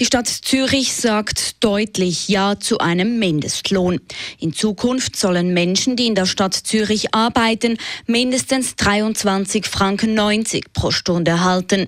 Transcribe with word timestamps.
Die 0.00 0.06
Stadt 0.06 0.26
Zürich 0.26 0.92
sagt 0.92 1.62
deutlich 1.62 2.26
Ja 2.26 2.58
zu 2.58 2.78
einem 2.78 3.20
Mindestlohn. 3.20 4.00
In 4.40 4.52
Zukunft 4.52 5.14
sollen 5.14 5.54
Menschen, 5.54 5.94
die 5.94 6.08
in 6.08 6.16
der 6.16 6.26
Stadt 6.26 6.54
Zürich 6.54 7.14
arbeiten, 7.14 7.78
mindestens 8.08 8.74
23 8.74 9.66
Franken 9.66 10.14
90 10.14 10.72
pro 10.72 10.90
Stunde 10.90 11.30
erhalten. 11.30 11.86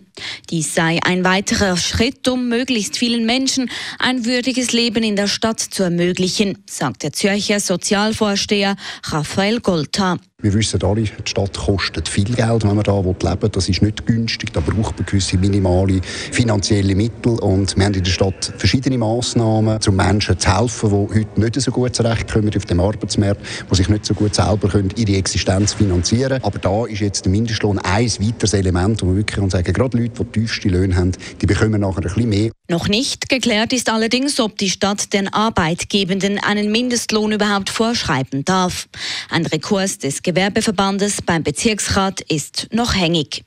Dies 0.51 0.73
sei 0.73 1.01
ein 1.03 1.25
weiterer 1.25 1.77
Schritt, 1.77 2.29
um 2.29 2.49
möglichst 2.49 2.97
vielen 2.97 3.27
Menschen 3.27 3.73
ein 3.99 4.25
würdiges 4.25 4.71
Leben 4.71 5.03
in 5.03 5.17
der 5.17 5.27
Stadt 5.27 5.59
zu 5.59 5.83
ermöglichen, 5.83 6.63
sagt 6.65 7.03
der 7.03 7.13
Zürcher 7.13 7.59
Sozialvorsteher 7.59 8.77
Raphael 9.03 9.59
Golta. 9.59 10.19
Wir 10.43 10.53
wissen 10.53 10.83
alle, 10.83 11.01
die 11.01 11.31
Stadt 11.31 11.57
kostet 11.57 12.11
viel 12.11 12.27
Geld, 12.27 12.63
wenn 12.63 12.75
man 12.75 12.85
da 12.85 13.01
leben. 13.01 13.51
Das 13.53 13.71
ist 13.71 13.81
nicht 13.81 14.05
günstig, 14.05 14.53
da 14.53 14.61
braucht 14.61 14.99
man 14.99 15.07
gewisse 15.07 15.39
minimale 15.39 16.03
finanzielle 16.03 16.95
Mittel. 16.95 17.39
Und 17.39 17.75
wir 17.75 17.87
haben 17.87 17.95
in 17.95 18.05
der 18.05 18.11
Stadt 18.11 18.53
verschiedene 18.59 18.99
Massnahmen, 18.99 19.79
um 19.89 19.97
Menschen 19.97 20.39
zu 20.39 20.55
helfen, 20.55 20.91
die 20.91 21.21
heute 21.21 21.41
nicht 21.41 21.59
so 21.59 21.71
gut 21.71 21.97
zurechtkommen 21.97 22.55
auf 22.55 22.67
dem 22.67 22.81
Arbeitsmarkt, 22.81 23.41
die 23.71 23.75
sich 23.75 23.89
nicht 23.89 24.05
so 24.05 24.13
gut 24.13 24.35
selber 24.35 24.69
können, 24.69 24.91
ihre 24.97 25.17
Existenz 25.17 25.73
finanzieren 25.73 26.29
können. 26.29 26.45
Aber 26.45 26.59
da 26.59 26.85
ist 26.85 27.01
jetzt 27.01 27.25
der 27.25 27.33
Mindestlohn 27.33 27.79
ein 27.79 28.07
weiteres 28.07 28.53
Element, 28.53 29.01
wo 29.01 29.07
man 29.07 29.17
wirklich 29.17 29.51
sagen 29.51 29.73
gerade 29.73 29.97
Leute, 29.97 30.23
die 30.23 30.41
tiefste 30.41 30.69
Löhne 30.69 30.97
haben, 30.97 31.13
die 31.41 31.47
bekommen 31.47 31.81
nachher 31.81 31.97
ein 31.97 32.03
bisschen 32.03 32.29
mehr. 32.29 32.51
Noch 32.69 32.89
nicht 32.89 33.31
geklärt 33.31 33.73
ist 33.73 33.89
allerdings, 33.89 34.39
ob 34.39 34.59
die 34.59 34.69
Stadt 34.69 35.15
den 35.15 35.33
Arbeitgebenden 35.33 36.39
einen 36.41 36.71
Mindestlohn 36.71 37.33
überhaupt 37.33 37.71
vorschreiben 37.71 38.45
darf. 38.45 38.87
Ein 39.31 39.47
Rekurs 39.47 39.97
des 39.97 40.26
Gewerbeverbandes 40.27 41.23
beim 41.23 41.45
Bezirksrat 41.45 42.21
ist 42.21 42.67
noch 42.73 42.97
hängig. 42.97 43.45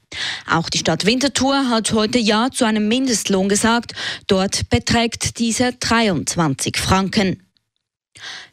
Auch 0.50 0.70
die 0.70 0.78
Stadt 0.78 1.06
Winterthur 1.06 1.70
hat 1.70 1.92
heute 1.92 2.18
Ja 2.18 2.52
zu 2.54 2.64
einem 2.64 2.88
Mindestlohn 2.88 3.50
gesagt. 3.50 3.92
Dort 4.28 4.70
beträgt 4.70 5.40
dieser 5.40 5.74
23 5.74 6.78
Franken. 6.78 7.44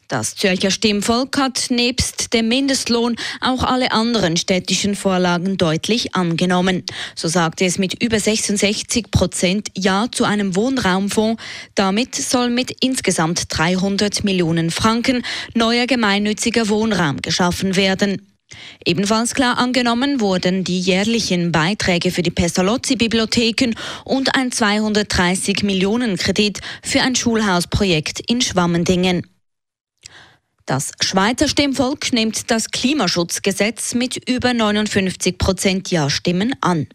Das 0.07 0.35
Zürcher 0.35 0.71
Stimmvolk 0.71 1.37
hat 1.37 1.65
nebst 1.69 2.33
dem 2.33 2.47
Mindestlohn 2.47 3.17
auch 3.41 3.63
alle 3.63 3.91
anderen 3.91 4.37
städtischen 4.37 4.95
Vorlagen 4.95 5.57
deutlich 5.57 6.15
angenommen. 6.15 6.83
So 7.13 7.27
sagte 7.27 7.65
es 7.65 7.77
mit 7.77 8.01
über 8.01 8.17
66 8.17 9.11
Prozent 9.11 9.67
Ja 9.77 10.07
zu 10.09 10.23
einem 10.23 10.55
Wohnraumfonds. 10.55 11.43
Damit 11.75 12.15
soll 12.15 12.49
mit 12.49 12.71
insgesamt 12.79 13.47
300 13.49 14.23
Millionen 14.23 14.71
Franken 14.71 15.23
neuer 15.53 15.87
gemeinnütziger 15.87 16.69
Wohnraum 16.69 17.21
geschaffen 17.21 17.75
werden. 17.75 18.25
Ebenfalls 18.85 19.35
klar 19.35 19.57
angenommen 19.57 20.21
wurden 20.21 20.63
die 20.63 20.79
jährlichen 20.79 21.51
Beiträge 21.51 22.11
für 22.11 22.21
die 22.21 22.31
Pestalozzi-Bibliotheken 22.31 23.75
und 24.05 24.35
ein 24.35 24.53
230 24.53 25.63
Millionen 25.63 26.15
Kredit 26.15 26.61
für 26.81 27.01
ein 27.01 27.15
Schulhausprojekt 27.15 28.21
in 28.25 28.39
Schwammendingen. 28.39 29.27
Das 30.67 30.91
Schweizer 30.99 31.47
Stimmvolk 31.47 32.11
nimmt 32.11 32.51
das 32.51 32.71
Klimaschutzgesetz 32.71 33.93
mit 33.93 34.29
über 34.29 34.53
59 34.53 35.37
Prozent 35.37 35.89
Ja-Stimmen 35.91 36.55
an. 36.59 36.87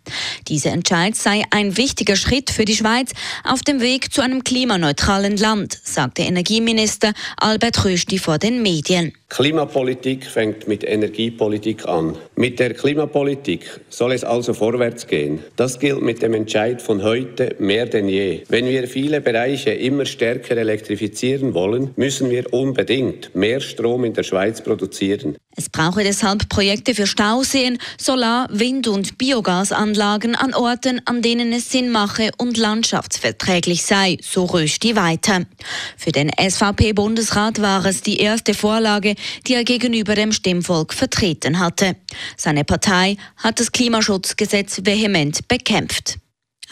Dieser 0.47 0.73
Entscheid 0.73 1.17
sei 1.17 1.43
ein 1.51 1.79
wichtiger 1.79 2.17
Schritt 2.17 2.51
für 2.51 2.67
die 2.67 2.77
Schweiz 2.77 3.13
auf 3.45 3.63
dem 3.63 3.81
Weg 3.81 4.13
zu 4.13 4.21
einem 4.21 4.45
klimaneutralen 4.45 5.39
Land, 5.39 5.79
sagte 5.83 6.21
Energieminister 6.21 7.15
Albert 7.39 7.83
Rösti 7.87 8.19
vor 8.19 8.37
den 8.37 8.61
Medien. 8.61 9.15
Klimapolitik 9.35 10.27
fängt 10.27 10.69
mit 10.69 10.85
Energiepolitik 10.85 11.89
an. 11.89 12.19
Mit 12.37 12.61
der 12.61 12.75
Klimapolitik 12.75 13.81
soll 13.89 14.13
es 14.13 14.25
also 14.25 14.53
vorwärts 14.53 15.07
gehen. 15.07 15.39
Das 15.57 15.79
gilt 15.79 16.03
mit 16.03 16.21
dem 16.21 16.35
Entscheid 16.35 16.83
von 16.83 17.03
heute 17.03 17.57
mehr 17.59 17.87
denn 17.87 18.09
je. 18.09 18.43
Wenn 18.51 18.67
wir 18.67 18.87
viele 18.87 19.23
Bereiche 19.23 19.71
immer 19.71 20.05
stärker 20.05 20.59
elektrifizieren 20.59 21.55
wollen, 21.55 21.93
müssen 21.97 22.29
wir 22.29 22.53
unbedingt 22.53 23.35
mehr 23.35 23.61
Strom 23.61 24.05
in 24.05 24.13
der 24.13 24.23
Schweiz 24.23 24.61
produzieren. 24.61 25.39
Es 25.55 25.69
brauche 25.69 26.03
deshalb 26.03 26.49
Projekte 26.49 26.95
für 26.95 27.07
Stauseen, 27.07 27.79
Solar-, 27.99 28.49
Wind- 28.51 28.89
und 28.89 29.19
Biogasanlagen 29.19 30.35
an 30.35 30.55
Orten, 30.55 31.03
an 31.05 31.21
denen 31.21 31.53
es 31.53 31.71
Sinn 31.71 31.91
mache 31.91 32.31
und 32.39 32.57
landschaftsverträglich 32.57 33.83
sei, 33.83 34.17
so 34.23 34.45
Rösti 34.47 34.97
weiter. 34.97 35.45
Für 35.97 36.11
den 36.11 36.31
SVP-Bundesrat 36.31 37.61
war 37.61 37.85
es 37.85 38.01
die 38.01 38.17
erste 38.17 38.55
Vorlage, 38.55 39.15
die 39.47 39.55
er 39.55 39.65
gegenüber 39.65 40.15
dem 40.15 40.33
Stimmvolk 40.33 40.95
vertreten 40.95 41.59
hatte. 41.59 41.97
Seine 42.37 42.65
Partei 42.65 43.17
hat 43.37 43.61
das 43.61 43.73
Klimaschutzgesetz 43.73 44.81
vehement 44.85 45.47
bekämpft. 45.49 46.19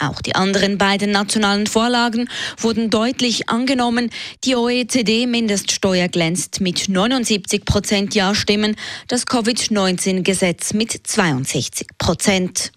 Auch 0.01 0.19
die 0.21 0.33
anderen 0.33 0.79
beiden 0.79 1.11
nationalen 1.11 1.67
Vorlagen 1.67 2.27
wurden 2.57 2.89
deutlich 2.89 3.49
angenommen. 3.49 4.09
Die 4.43 4.55
OECD-Mindeststeuer 4.55 6.07
glänzt 6.07 6.59
mit 6.59 6.89
79 6.89 7.65
Prozent 7.65 8.15
Ja-Stimmen, 8.15 8.75
das 9.07 9.27
Covid-19-Gesetz 9.27 10.73
mit 10.73 10.91
62 11.05 11.87
Prozent. 11.99 12.71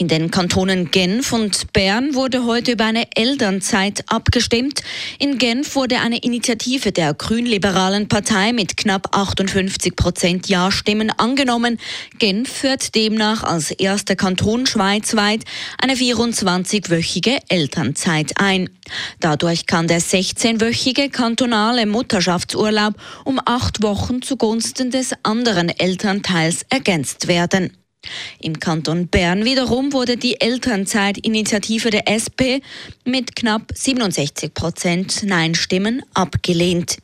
In 0.00 0.06
den 0.06 0.30
Kantonen 0.30 0.92
Genf 0.92 1.32
und 1.32 1.72
Bern 1.72 2.14
wurde 2.14 2.44
heute 2.44 2.70
über 2.70 2.84
eine 2.84 3.08
Elternzeit 3.16 4.04
abgestimmt. 4.06 4.84
In 5.18 5.38
Genf 5.38 5.74
wurde 5.74 5.98
eine 5.98 6.18
Initiative 6.18 6.92
der 6.92 7.14
grünliberalen 7.14 8.06
Partei 8.06 8.52
mit 8.52 8.76
knapp 8.76 9.08
58 9.10 9.96
Prozent 9.96 10.48
Ja-Stimmen 10.48 11.10
angenommen. 11.10 11.80
Genf 12.20 12.48
führt 12.48 12.94
demnach 12.94 13.42
als 13.42 13.72
erster 13.72 14.14
Kanton 14.14 14.66
schweizweit 14.66 15.42
eine 15.82 15.94
24-wöchige 15.94 17.36
Elternzeit 17.48 18.34
ein. 18.36 18.70
Dadurch 19.18 19.66
kann 19.66 19.88
der 19.88 20.00
16-wöchige 20.00 21.10
kantonale 21.10 21.86
Mutterschaftsurlaub 21.86 22.94
um 23.24 23.40
acht 23.44 23.82
Wochen 23.82 24.22
zugunsten 24.22 24.92
des 24.92 25.12
anderen 25.24 25.68
Elternteils 25.68 26.64
ergänzt 26.70 27.26
werden. 27.26 27.72
Im 28.40 28.60
Kanton 28.60 29.08
Bern 29.08 29.44
wiederum 29.44 29.92
wurde 29.92 30.16
die 30.16 30.40
Elternzeitinitiative 30.40 31.90
der 31.90 32.08
SP 32.08 32.62
mit 33.04 33.34
knapp 33.34 33.72
67 33.74 34.54
Prozent 34.54 35.22
Nein-Stimmen 35.24 36.02
abgelehnt. 36.14 36.98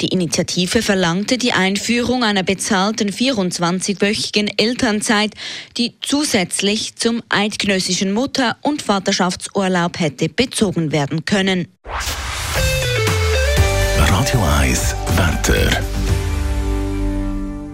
Die 0.00 0.08
Initiative 0.08 0.82
verlangte 0.82 1.38
die 1.38 1.52
Einführung 1.52 2.24
einer 2.24 2.42
bezahlten 2.42 3.10
24-wöchigen 3.10 4.52
Elternzeit, 4.56 5.34
die 5.76 5.94
zusätzlich 6.00 6.96
zum 6.96 7.22
eidgenössischen 7.28 8.12
Mutter- 8.12 8.56
und 8.62 8.82
Vaterschaftsurlaub 8.82 10.00
hätte 10.00 10.28
bezogen 10.28 10.92
werden 10.92 11.24
können. 11.24 11.68
Radio 13.96 14.40
1 14.60 14.96
Wetter. 15.16 15.99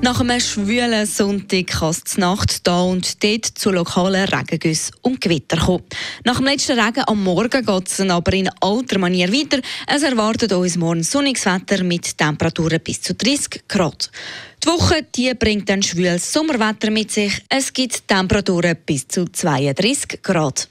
Nach 0.06 0.20
einem 0.20 0.38
schwülen 0.38 1.04
Sonntag 1.04 1.66
kann 1.66 1.90
es 1.90 2.16
Nacht 2.16 2.64
da 2.64 2.82
und 2.82 3.24
dort 3.24 3.44
zu 3.44 3.72
lokalen 3.72 4.28
Regengüssen 4.28 4.94
und 5.02 5.20
Gewitter 5.20 5.56
kommen. 5.56 5.82
Nach 6.22 6.36
dem 6.36 6.46
letzten 6.46 6.78
Regen 6.78 7.02
am 7.08 7.24
Morgen 7.24 7.66
geht 7.66 7.88
es 7.88 7.98
aber 7.98 8.32
in 8.32 8.48
alter 8.60 9.00
Manier 9.00 9.32
weiter. 9.32 9.60
Es 9.88 10.04
erwartet 10.04 10.52
uns 10.52 10.76
morgen 10.76 11.02
sonniges 11.02 11.44
Wetter 11.44 11.82
mit 11.82 12.16
Temperaturen 12.16 12.78
bis 12.84 13.02
zu 13.02 13.14
30 13.14 13.66
Grad. 13.66 14.12
Die 14.62 14.68
Woche 14.68 15.04
die 15.12 15.34
bringt 15.34 15.68
dann 15.68 15.82
schwüles 15.82 16.32
Sommerwetter 16.32 16.92
mit 16.92 17.10
sich. 17.10 17.42
Es 17.48 17.72
gibt 17.72 18.06
Temperaturen 18.06 18.76
bis 18.86 19.08
zu 19.08 19.24
32 19.24 20.22
Grad. 20.22 20.68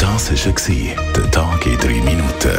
Das 0.00 0.32
war 0.32 1.12
der 1.12 1.30
Tag 1.30 1.64
in 1.64 1.78
3 1.78 1.88
Minuten. 2.02 2.58